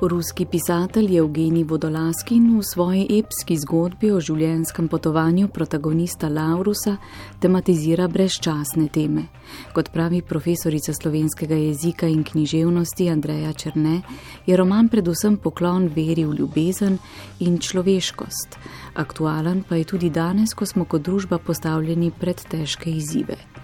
Ruski 0.00 0.46
pisatelj 0.46 1.16
Evgenij 1.16 1.64
Vodolaskin 1.64 2.58
v 2.58 2.62
svoji 2.62 3.06
epski 3.18 3.56
zgodbi 3.58 4.12
o 4.14 4.20
življenjskem 4.22 4.86
potovanju 4.86 5.48
protagonista 5.50 6.30
Laurusa 6.30 6.92
tematizira 7.42 8.06
brezčasne 8.06 8.86
teme. 8.94 9.26
Kot 9.74 9.90
pravi 9.90 10.22
profesorica 10.22 10.94
slovenskega 10.94 11.58
jezika 11.58 12.06
in 12.06 12.22
književnosti 12.22 13.10
Andreja 13.10 13.52
Črne, 13.52 13.98
je 14.46 14.56
roman 14.56 14.86
predvsem 14.88 15.36
poklon 15.42 15.90
veri 15.90 16.22
v 16.24 16.38
ljubezen 16.38 17.00
in 17.40 17.58
človeškost. 17.58 18.54
Aktualen 18.94 19.64
pa 19.66 19.82
je 19.82 19.84
tudi 19.84 20.14
danes, 20.14 20.54
ko 20.54 20.66
smo 20.66 20.86
kot 20.86 21.02
družba 21.02 21.42
postavljeni 21.42 22.14
pred 22.14 22.38
težke 22.38 22.86
izzive. 22.86 23.57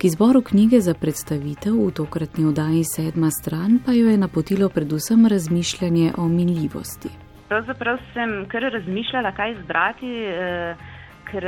K 0.00 0.04
izboru 0.04 0.40
knjige 0.42 0.78
za 0.80 0.94
predstavitev 0.94 1.74
v 1.76 1.90
tokratni 1.92 2.46
oddaji 2.48 2.84
sedma 2.84 3.28
stran 3.30 3.78
pa 3.86 3.92
jo 3.92 4.08
je 4.08 4.16
napotilo 4.16 4.68
predvsem 4.68 5.26
razmišljanje 5.26 6.12
o 6.18 6.28
minljivosti. 6.28 7.08
Pravzaprav 7.48 7.98
sem 8.14 8.30
kar 8.48 8.62
razmišljala, 8.72 9.32
kaj 9.32 9.52
izbrati, 9.52 10.12
eh, 10.24 10.76
ker 11.30 11.44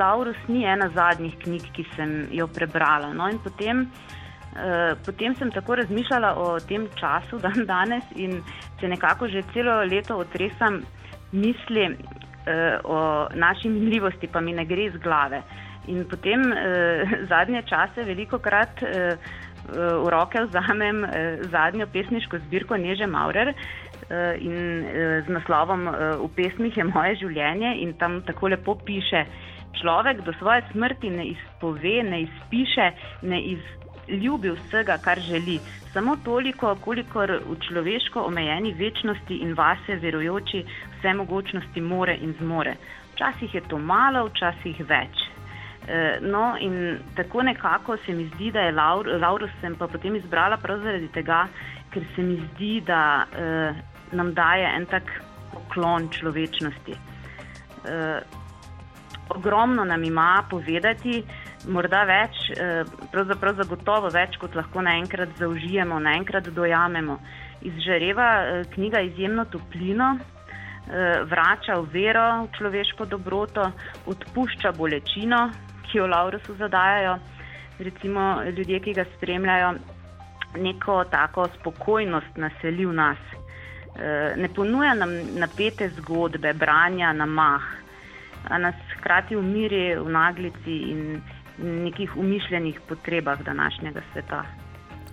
Laurus 0.00 0.36
ni 0.48 0.64
ena 0.64 0.88
zadnjih 0.94 1.34
knjig, 1.42 1.66
ki 1.76 1.84
sem 1.96 2.14
jo 2.32 2.46
prebrala. 2.46 3.12
No, 3.12 3.28
potem, 3.44 3.82
eh, 3.82 4.94
potem 5.06 5.36
sem 5.36 5.50
tako 5.50 5.74
razmišljala 5.74 6.34
o 6.36 6.60
tem 6.60 6.88
času 7.00 7.38
dan 7.44 7.66
danes 7.66 8.04
in 8.16 8.40
se 8.80 8.88
nekako 8.88 9.28
že 9.28 9.42
celo 9.52 9.84
leto 9.84 10.16
otresam 10.16 10.80
misli 11.32 11.84
eh, 11.84 12.78
o 12.84 13.28
naši 13.34 13.68
minljivosti, 13.68 14.28
pa 14.32 14.40
mi 14.40 14.52
ne 14.52 14.64
gre 14.64 14.84
iz 14.84 14.96
glave. 14.96 15.42
In 15.88 16.04
potem 16.08 16.52
eh, 16.52 17.16
zadnje 17.32 17.62
čase 17.68 18.04
veliko 18.04 18.38
krat 18.38 18.82
eh, 18.82 19.16
v 19.68 20.08
roke 20.12 20.44
vzamem 20.44 21.04
eh, 21.04 21.10
zadnjo 21.50 21.86
pesniško 21.92 22.38
zbirko 22.46 22.76
Neže 22.76 23.06
Maurer 23.06 23.48
eh, 23.48 24.36
in 24.40 24.54
eh, 24.84 25.22
z 25.26 25.28
naslovom 25.28 25.88
eh, 25.88 26.16
V 26.20 26.28
pesmih 26.36 26.76
je 26.76 26.84
moje 26.84 27.16
življenje 27.24 27.76
in 27.80 27.94
tam 27.98 28.22
tako 28.22 28.48
lepo 28.48 28.74
piše, 28.74 29.24
človek 29.80 30.20
do 30.24 30.32
svoje 30.38 30.62
smrti 30.72 31.10
ne 31.10 31.26
izpove, 31.32 32.02
ne 32.02 32.22
izpiše, 32.22 32.90
ne 33.22 33.40
izljubi 33.54 34.50
vsega, 34.50 34.98
kar 35.02 35.20
želi. 35.20 35.58
Samo 35.92 36.16
toliko, 36.24 36.74
kolikor 36.84 37.30
v 37.46 37.56
človeško 37.68 38.26
omejeni 38.28 38.72
večnosti 38.74 39.36
in 39.42 39.54
vase 39.54 39.96
verujoči 40.02 40.64
vse 40.98 41.14
mogočnosti 41.14 41.80
more 41.80 42.16
in 42.16 42.34
zmore. 42.40 42.76
Včasih 43.14 43.54
je 43.54 43.60
to 43.68 43.78
malo, 43.78 44.26
včasih 44.26 44.80
več. 44.88 45.23
Eh, 45.86 46.18
no, 46.20 46.56
in 46.60 46.98
tako 47.14 47.42
nekako 47.42 47.96
se 47.96 48.12
mi 48.12 48.30
zdi, 48.34 48.50
da 48.50 48.60
je 48.60 48.72
Laur, 48.72 49.06
Laurus 49.20 49.50
sem 49.60 49.74
pa 49.76 49.86
potem 49.86 50.16
izbrala 50.16 50.56
prav 50.56 50.80
zaradi 50.80 51.08
tega, 51.12 51.44
ker 51.92 52.06
se 52.14 52.22
mi 52.22 52.38
zdi, 52.40 52.80
da 52.86 53.26
eh, 53.36 53.82
nam 54.12 54.32
daje 54.34 54.70
en 54.76 54.86
tak 54.86 55.12
poklon 55.52 56.08
človečnosti. 56.08 56.96
Eh, 57.84 58.20
ogromno 59.28 59.84
nam 59.84 60.04
ima 60.04 60.44
povedati, 60.50 61.22
morda 61.68 62.04
več, 62.08 62.50
eh, 62.50 62.84
pravzaprav 63.12 63.60
zagotovo 63.60 64.08
več, 64.12 64.38
kot 64.40 64.54
lahko 64.54 64.80
naenkrat 64.82 65.36
zaužijemo, 65.38 66.00
naenkrat 66.00 66.48
dojamemo. 66.48 67.18
Izžareva 67.60 68.30
eh, 68.40 68.64
knjiga 68.74 69.00
izjemno 69.00 69.44
toplino. 69.44 70.16
Eh, 70.84 71.22
vrača 71.24 71.78
v 71.80 71.88
vero, 71.92 72.44
v 72.44 72.48
človeško 72.58 73.06
dobroto, 73.08 73.70
odpušča 74.06 74.72
bolečino, 74.76 75.50
ki 75.94 75.98
jo 75.98 76.06
Laurusu 76.06 76.54
zadajajo, 76.58 77.18
recimo 77.78 78.42
ljudje, 78.56 78.80
ki 78.80 78.92
ga 78.92 79.04
spremljajo, 79.16 79.74
neko 80.58 81.04
tako 81.10 81.46
spokojnost 81.54 82.36
naseli 82.36 82.86
v 82.86 82.92
nas. 82.92 83.18
E, 83.94 84.34
ne 84.36 84.48
ponuja 84.48 84.94
nam 84.94 85.14
napete 85.38 85.88
zgodbe, 85.88 86.52
branja 86.52 87.12
na 87.12 87.26
mah, 87.26 87.62
a 88.50 88.58
nas 88.58 88.74
hkrati 88.96 89.36
umiri 89.36 89.94
v 89.94 90.10
naglici 90.10 90.80
in 90.90 91.22
nekih 91.58 92.16
umišljenih 92.16 92.80
potrebah 92.88 93.42
današnjega 93.46 94.02
sveta. 94.12 94.42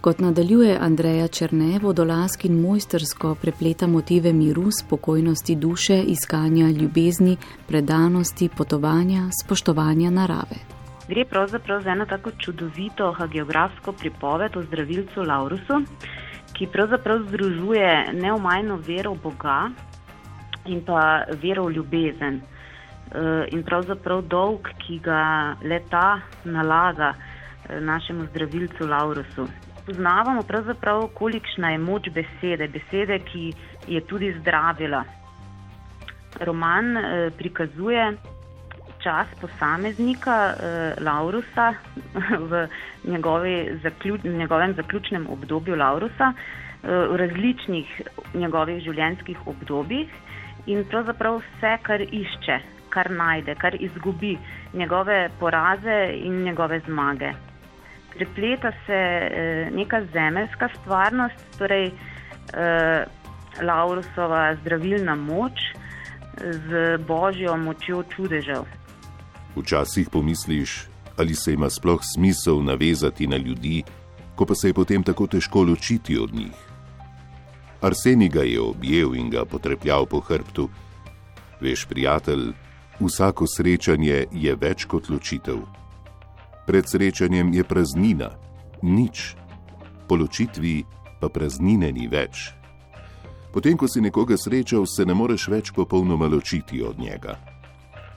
Kot 0.02 0.20
nadaljuje 0.20 0.78
Andreja 0.82 1.28
Črne, 1.28 1.80
vodolaskin 1.82 2.62
mojstersko 2.62 3.36
prepleta 3.42 3.88
motive 3.88 4.34
miru, 4.34 4.72
spokojnosti 4.72 5.56
duše, 5.56 5.98
iskanja 6.14 6.70
ljubezni, 6.72 7.38
predanosti, 7.68 8.50
potovanja, 8.58 9.28
spoštovanja 9.44 10.10
narave. 10.10 10.58
Gre 11.08 11.26
pravzaprav 11.26 11.84
za 11.84 11.92
eno 11.92 12.06
tako 12.06 12.32
čudovito 12.32 13.16
geografsko 13.34 13.92
pripoved 13.92 14.58
o 14.58 14.64
zdravilcu 14.64 15.22
Laurusu, 15.22 15.82
ki 16.58 16.68
pravzaprav 16.74 17.20
združuje 17.28 18.14
neomajno 18.14 18.82
vero 18.88 19.14
v 19.14 19.22
Boga 19.24 19.70
in 20.66 20.82
pa 20.86 21.24
vero 21.42 21.66
v 21.66 21.78
ljubezen. 21.78 22.42
Eh, 22.42 23.48
in 23.52 23.64
pravzaprav 23.64 24.22
dolg, 24.22 24.74
ki 24.88 25.00
ga 25.00 25.56
leta 25.62 26.22
nalaga 26.44 27.14
eh, 27.14 27.80
našemu 27.80 28.26
zdravilcu 28.32 28.88
Laurusu 28.88 29.48
spoznavamo, 29.81 30.44
kolikšna 31.14 31.72
je 31.72 31.78
moč 31.78 32.09
besede, 32.09 32.68
besede, 32.68 33.19
ki 33.19 33.53
je 33.88 34.02
tudi 34.02 34.34
zdravila. 34.40 35.03
Roman 36.40 36.97
eh, 36.97 37.31
prikazuje 37.38 38.18
čas 39.03 39.28
posameznika 39.41 40.38
eh, 40.53 40.94
Laurusa 41.02 41.74
v 42.50 42.68
zaključ, 43.84 44.24
njegovem 44.24 44.74
zaključnem 44.74 45.28
obdobju 45.30 45.75
Laurusa, 45.75 46.34
eh, 46.34 46.88
v 46.88 47.18
različnih 47.18 48.02
njegovih 48.34 48.84
življenjskih 48.84 49.47
obdobjih 49.47 50.09
in 50.66 50.86
pravzaprav 50.86 51.41
vse, 51.41 51.78
kar 51.81 52.02
išče, 52.02 52.59
kar 52.90 53.12
najde, 53.12 53.56
kar 53.56 53.75
izgubi, 53.80 54.38
njegove 54.74 55.30
poraze 55.40 56.02
in 56.24 56.44
njegove 56.44 56.80
zmage 56.86 57.34
prepleta 58.16 58.72
se 58.86 59.00
eh, 59.00 59.70
neka 59.72 60.02
zemeljska 60.14 60.70
stvarnost, 60.82 61.58
torej 61.58 61.88
eh, 61.88 63.06
Laurusova 63.62 64.56
zdravilna 64.62 65.16
moč 65.16 65.60
z 66.42 66.98
božjo 67.08 67.58
močjo 67.58 68.04
čudežev. 68.16 68.64
Včasih 69.56 70.10
pomisliš, 70.10 70.88
ali 71.18 71.36
se 71.36 71.54
ima 71.54 71.70
sploh 71.70 72.00
smisel 72.16 72.64
navezati 72.64 73.28
na 73.28 73.38
ljudi, 73.38 73.84
ko 74.36 74.46
pa 74.46 74.56
se 74.56 74.70
je 74.70 74.74
potem 74.74 75.04
tako 75.04 75.28
težko 75.28 75.64
ločiti 75.64 76.18
od 76.18 76.34
njih. 76.34 76.56
Arsenij 77.82 78.30
ga 78.30 78.42
je 78.42 78.62
objel 78.62 79.16
in 79.16 79.30
ga 79.30 79.46
potrepljal 79.46 80.06
po 80.06 80.20
hrbtu. 80.20 80.70
Veš, 81.62 81.86
prijatelj, 81.86 82.54
vsako 83.00 83.46
srečanje 83.48 84.26
je 84.32 84.56
več 84.56 84.86
kot 84.86 85.10
ločitev. 85.10 85.81
Pred 86.66 86.90
srečanjem 86.90 87.54
je 87.54 87.64
praznina, 87.64 88.30
nič, 88.82 89.36
po 90.08 90.16
ločitvi 90.16 90.84
pa 91.22 91.30
praznine 91.30 91.92
ni 91.92 92.08
več. 92.08 92.54
Potem, 93.52 93.76
ko 93.76 93.88
si 93.88 94.02
nekoga 94.02 94.38
srečal, 94.40 94.88
se 94.88 95.06
ne 95.06 95.14
moreš 95.14 95.50
več 95.52 95.72
popolnoma 95.76 96.30
ločiti 96.32 96.80
od 96.82 97.00
njega. 97.00 97.36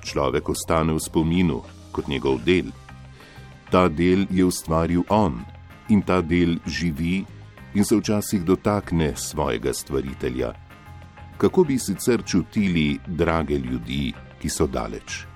Človek 0.05 0.49
ostane 0.49 0.95
v 0.95 1.01
spominu 1.03 1.63
kot 1.91 2.07
njegov 2.07 2.45
del. 2.47 2.71
Ta 3.71 3.89
del 3.89 4.29
je 4.31 4.45
ustvaril 4.45 5.03
on 5.09 5.41
in 5.91 6.03
ta 6.03 6.21
del 6.23 6.61
živi 6.67 7.25
in 7.75 7.85
se 7.85 7.97
včasih 7.97 8.45
dotakne 8.45 9.17
svojega 9.17 9.73
stvaritelja. 9.75 10.53
Kako 11.39 11.65
bi 11.65 11.79
sicer 11.79 12.23
čutili 12.23 12.99
drage 13.07 13.59
ljudi, 13.59 14.13
ki 14.39 14.49
so 14.49 14.67
daleč? 14.67 15.34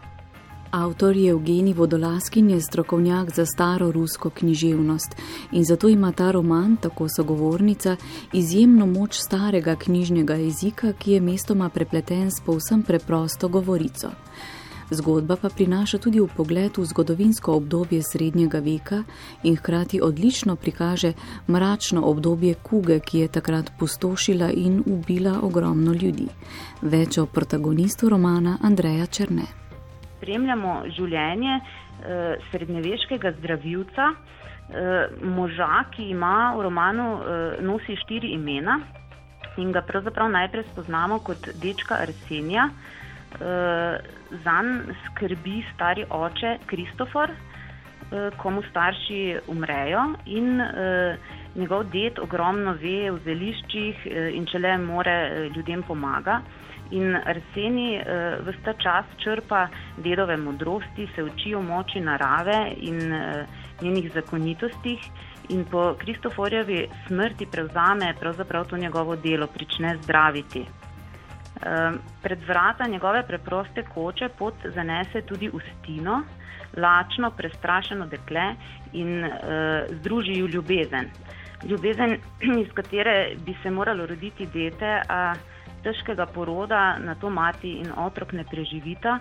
Avtor 0.70 1.17
je 1.17 1.31
Evgenij 1.31 1.75
Vodolaskin, 1.75 2.50
je 2.50 2.61
strokovnjak 2.61 3.35
za 3.35 3.47
staro 3.47 3.93
rusko 3.93 4.31
književnost 4.31 5.17
in 5.53 5.65
zato 5.65 5.88
ima 5.88 6.12
ta 6.12 6.31
roman, 6.31 6.76
tako 6.76 7.06
sogovornica, 7.17 7.97
izjemno 8.32 8.87
moč 8.87 9.17
starega 9.17 9.76
knjižnega 9.76 10.35
jezika, 10.35 10.93
ki 10.93 11.12
je 11.12 11.20
mestoma 11.20 11.69
prepleten 11.69 12.31
s 12.31 12.41
povsem 12.47 12.82
preprosto 12.82 13.49
govorico. 13.49 14.11
Zgodba 14.91 15.37
pa 15.37 15.49
prinaša 15.49 15.99
tudi 15.99 16.20
v 16.20 16.29
pogled 16.37 16.79
v 16.79 16.85
zgodovinsko 16.85 17.53
obdobje 17.53 18.03
srednjega 18.03 18.59
veka 18.59 19.03
in 19.43 19.56
hkrati 19.56 20.00
odlično 20.00 20.56
prikaže 20.56 21.12
mračno 21.49 22.03
obdobje 22.03 22.55
kuge, 22.55 23.00
ki 23.00 23.19
je 23.19 23.29
takrat 23.29 23.73
pustošila 23.79 24.50
in 24.50 24.82
ubila 24.87 25.41
ogromno 25.43 25.93
ljudi. 25.93 26.29
Več 26.82 27.19
o 27.19 27.26
protagonistu 27.26 28.09
romana 28.09 28.59
Andreja 28.62 29.06
Črne 29.06 29.68
spremljamo 30.19 30.82
življenje 30.99 31.56
eh, 31.56 32.37
srednjeveškega 32.50 33.32
zdravilca, 33.38 34.12
eh, 34.12 35.19
moža, 35.23 35.85
ki 35.94 36.11
ima 36.12 36.53
v 36.59 36.69
romanu 36.69 37.09
eh, 37.17 37.59
nosi 37.65 37.97
štiri 38.05 38.35
imena 38.37 38.81
in 39.59 39.73
ga 39.73 39.82
pravzaprav 39.82 40.31
najprej 40.31 40.69
spoznamo 40.73 41.19
kot 41.26 41.49
dečka 41.62 41.99
Arsenija. 42.05 42.69
Eh, 43.41 43.99
Zan 44.44 44.69
skrbi 45.06 45.65
stari 45.75 46.05
oče 46.11 46.59
Kristofor, 46.67 47.31
eh, 47.31 48.31
komu 48.37 48.62
starši 48.70 49.38
umrejo 49.49 50.05
in 50.26 50.61
eh, 50.61 51.17
Njegov 51.55 51.85
ded 51.93 52.19
ogromno 52.19 52.77
ve 52.81 53.11
v 53.11 53.21
zeliščih 53.25 54.06
in 54.37 54.47
če 54.47 54.59
le 54.59 54.77
more 54.79 55.15
ljudem 55.56 55.83
pomaga. 55.83 56.43
In 56.91 57.17
Arseni 57.17 57.99
uh, 58.00 58.39
vse 58.47 58.62
ta 58.65 58.73
čas 58.81 59.09
črpa 59.21 59.67
dedove 60.00 60.37
modrosti, 60.41 61.09
se 61.15 61.23
uči 61.23 61.55
o 61.55 61.61
moči 61.61 62.00
narave 62.00 62.73
in 62.81 63.12
njenih 63.83 64.11
zakonitostih, 64.15 65.11
in 65.49 65.65
po 65.65 65.95
Kristoforjevi 65.99 66.89
smrti 67.06 67.47
prevzame 67.47 68.15
pravzaprav 68.21 68.67
to 68.69 68.77
njegovo 68.77 69.17
delo, 69.17 69.47
prične 69.47 69.97
zdraviti. 70.03 70.65
Uh, 71.58 71.99
pred 72.22 72.38
vrata 72.46 72.87
njegove 72.87 73.22
preproste 73.26 73.82
koče 73.94 74.28
pot 74.38 74.55
zanese 74.75 75.22
tudi 75.22 75.50
ustino, 75.50 76.22
lačno, 76.76 77.31
prestrašeno 77.31 78.06
dekle 78.06 78.55
in 78.93 79.25
uh, 79.25 79.32
združi 80.00 80.43
v 80.43 80.49
ljubezen. 80.55 81.10
Ljubezen, 81.64 82.16
iz 82.64 82.72
katere 82.75 83.34
bi 83.46 83.56
se 83.62 83.70
moralo 83.70 84.06
roditi 84.06 84.46
dete. 84.46 85.00
Uh, 85.10 85.58
težkega 85.82 86.26
poroda 86.26 86.99
na 86.99 87.14
to 87.14 87.31
mati 87.31 87.78
in 87.78 87.93
otrok 87.96 88.32
ne 88.32 88.44
preživita, 88.44 89.19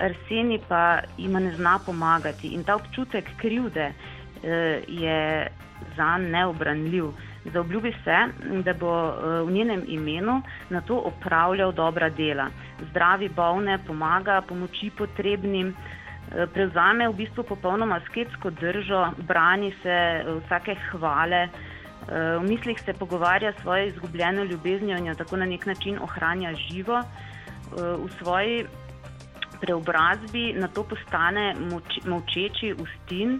Arseni 0.00 0.58
pa 0.68 1.02
jima 1.18 1.40
ne 1.40 1.52
zna 1.52 1.78
pomagati 1.86 2.48
in 2.56 2.64
ta 2.64 2.74
občutek 2.74 3.28
krivde 3.36 3.92
eh, 3.92 4.82
je 4.88 5.48
za 5.96 6.18
neobranljiv. 6.18 7.12
Zaobljubi 7.44 7.92
se, 8.04 8.16
da 8.62 8.72
bo 8.72 8.92
eh, 9.08 9.42
v 9.42 9.50
njenem 9.50 9.82
imenu 9.86 10.42
na 10.70 10.80
to 10.80 10.96
opravljal 10.96 11.72
dobra 11.72 12.08
dela. 12.10 12.46
Zdravi 12.90 13.28
bolne, 13.28 13.78
pomaga 13.86 14.40
pomoči 14.48 14.90
potrebnim, 14.98 15.74
eh, 15.74 16.46
prevzame 16.54 17.08
v 17.08 17.16
bistvu 17.16 17.44
popolnoma 17.44 18.00
sketsko 18.06 18.50
držo, 18.50 19.06
brani 19.26 19.74
se 19.82 20.24
vsake 20.44 20.76
hvale. 20.90 21.48
V 22.02 22.42
mislih 22.42 22.80
se 22.80 22.92
pogovarja 22.92 23.52
s 23.52 23.60
svojo 23.62 23.86
izgubljeno 23.86 24.44
ljubeznijo 24.44 24.96
in 24.98 25.06
jo 25.06 25.14
tako 25.14 25.36
na 25.36 25.46
nek 25.46 25.66
način 25.66 25.98
ohranja 26.02 26.50
živo. 26.54 26.98
V 27.78 28.08
svoji 28.18 28.64
preobrazbi 29.62 30.52
na 30.58 30.68
to 30.68 30.82
postane 30.82 31.54
močeči 32.06 32.74
ustin, 32.74 33.38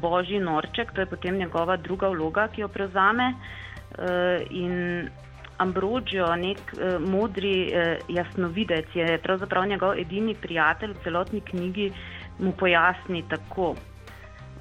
božji 0.00 0.38
norček, 0.38 0.92
to 0.92 1.00
je 1.00 1.06
potem 1.06 1.38
njegova 1.38 1.76
druga 1.76 2.08
vloga, 2.08 2.48
ki 2.48 2.60
jo 2.60 2.68
prevzame. 2.68 3.34
In 4.50 5.08
Ambrogio, 5.58 6.28
nek 6.36 6.72
modri 7.00 7.72
jasnovidec, 8.08 8.94
je 8.94 9.18
pravzaprav 9.18 9.66
njegov 9.68 9.98
edini 9.98 10.34
prijatelj 10.34 10.94
v 10.94 11.04
celotni 11.04 11.40
knjigi, 11.40 11.92
mu 12.38 12.52
pojasni 12.52 13.24
tako. 13.28 13.74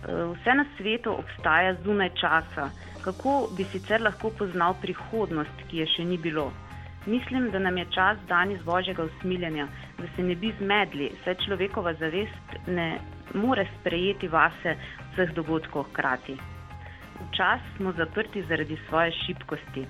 Vse 0.03 0.55
na 0.55 0.65
svetu 0.77 1.13
obstaja 1.13 1.75
zunaj 1.83 2.09
časa 2.19 2.69
kako 3.03 3.49
bi 3.57 3.63
sicer 3.63 4.01
lahko 4.01 4.29
poznal 4.37 4.75
prihodnost, 4.81 5.63
ki 5.69 5.83
je 5.83 5.87
še 5.95 6.05
ni 6.05 6.17
bilo. 6.17 6.49
Mislim, 7.07 7.49
da 7.51 7.59
nam 7.59 7.77
je 7.77 7.85
čas 7.95 8.17
dan 8.27 8.51
iz 8.51 8.61
božjega 8.65 9.05
usmiljenja, 9.07 9.67
da 9.97 10.07
se 10.15 10.23
ne 10.23 10.35
bi 10.35 10.51
zmedli, 10.59 11.11
saj 11.23 11.39
človekova 11.45 11.93
zavest 12.01 12.57
ne 12.67 12.89
more 13.33 13.67
sprejeti 13.79 14.27
vase 14.27 14.75
vseh 15.13 15.33
dogodkov 15.33 15.89
hkrati. 15.91 16.37
Včasih 17.29 17.77
smo 17.77 17.91
zaprti 17.91 18.43
zaradi 18.47 18.77
svoje 18.89 19.11
šibkosti. 19.11 19.85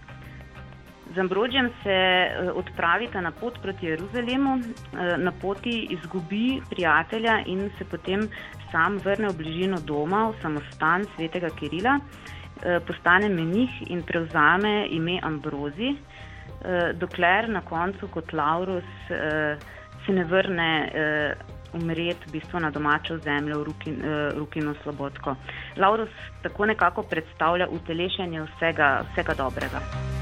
Z 1.16 1.18
Ambrožjem 1.18 1.70
se 1.84 1.90
eh, 1.94 2.52
odpravita 2.54 3.22
na 3.22 3.32
pot 3.32 3.62
proti 3.62 3.86
Jeruzalemu, 3.86 4.60
eh, 4.60 5.18
na 5.18 5.32
poti 5.32 5.88
izgubi 5.90 6.62
prijatelja 6.70 7.40
in 7.46 7.70
se 7.78 7.86
potem 7.86 8.30
sam 8.72 8.98
vrne 8.98 9.30
v 9.30 9.38
bližino 9.38 9.80
doma, 9.82 10.28
v 10.30 10.42
samostan 10.42 11.06
svetega 11.16 11.50
Kirila. 11.50 12.00
Eh, 12.00 12.80
postane 12.88 13.30
menih 13.30 13.72
in 13.90 14.04
prevzame 14.04 14.88
ime 14.90 15.20
Ambrozi, 15.24 15.96
dokler 17.00 17.48
na 17.50 17.62
koncu 17.62 18.08
kot 18.12 18.34
Laurus 18.34 18.84
se 20.06 20.12
ne 20.14 20.24
vrne 20.24 20.92
umreti 21.74 22.28
v 22.28 22.32
bistvu 22.32 22.60
na 22.60 22.72
domačo 22.72 23.18
zemljo 23.18 23.64
v 23.64 23.74
Rukino 24.38 24.76
Slobodko. 24.84 25.36
Laurus 25.78 26.10
tako 26.44 26.66
nekako 26.66 27.04
predstavlja 27.04 27.68
utelešenje 27.68 28.46
vsega, 28.46 29.04
vsega 29.12 29.34
dobrega. 29.34 30.19